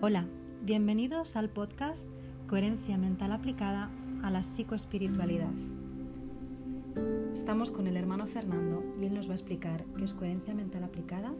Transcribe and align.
Hola, 0.00 0.28
bienvenidos 0.62 1.34
al 1.34 1.50
podcast 1.50 2.06
Coherencia 2.46 2.96
Mental 2.96 3.32
Aplicada 3.32 3.90
a 4.22 4.30
la 4.30 4.44
Psicoespiritualidad. 4.44 5.50
Estamos 7.34 7.72
con 7.72 7.88
el 7.88 7.96
hermano 7.96 8.28
Fernando 8.28 8.84
y 9.00 9.06
él 9.06 9.14
nos 9.14 9.26
va 9.26 9.32
a 9.32 9.34
explicar 9.34 9.84
qué 9.96 10.04
es 10.04 10.14
coherencia 10.14 10.54
mental 10.54 10.84
aplicada 10.84 11.34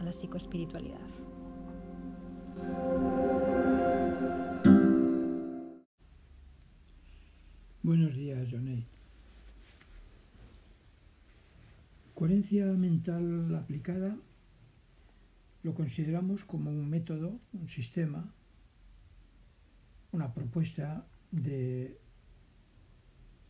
a 0.00 0.04
la 0.04 0.10
psicoespiritualidad. 0.10 0.98
Buenos 7.84 8.16
días, 8.16 8.48
Jonay. 8.50 8.88
Coherencia 12.14 12.66
mental 12.66 13.54
aplicada 13.54 14.16
lo 15.64 15.74
consideramos 15.74 16.44
como 16.44 16.70
un 16.70 16.88
método, 16.88 17.40
un 17.54 17.68
sistema, 17.68 18.30
una 20.12 20.32
propuesta 20.32 21.06
de 21.32 21.98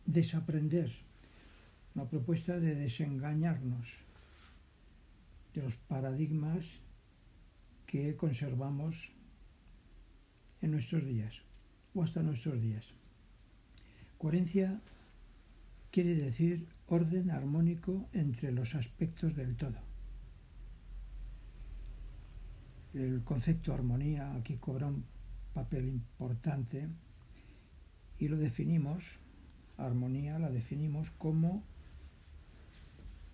desaprender, 0.05 0.91
una 1.93 2.07
propuesta 2.07 2.57
de 2.57 2.73
desengañarnos 2.73 3.87
de 5.53 5.61
los 5.61 5.75
paradigmas 5.75 6.65
que 7.85 8.15
conservamos 8.15 8.95
en 10.61 10.71
nuestros 10.71 11.05
días 11.05 11.33
o 11.93 12.01
hasta 12.01 12.23
nuestros 12.23 12.61
días. 12.61 12.85
Coherencia 14.17 14.79
quiere 15.91 16.15
decir 16.15 16.65
orden 16.87 17.29
armónico 17.29 18.07
entre 18.13 18.53
los 18.53 18.73
aspectos 18.73 19.35
del 19.35 19.57
todo. 19.57 19.94
El 22.95 23.25
concepto 23.25 23.73
armonía 23.73 24.33
aquí 24.35 24.55
cobra 24.55 24.87
un 24.87 25.03
papel 25.53 25.89
importante 25.89 26.87
y 28.17 28.29
lo 28.29 28.37
definimos, 28.37 29.03
armonía 29.77 30.39
la 30.39 30.49
definimos 30.49 31.11
como 31.11 31.65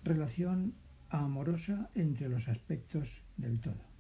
relación 0.04 0.74
amorosa 1.10 1.92
entre 1.94 2.28
los 2.28 2.48
aspectos 2.48 3.08
del 3.38 3.60
todo. 3.60 3.91